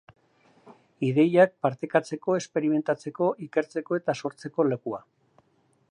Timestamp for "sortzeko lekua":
4.25-5.03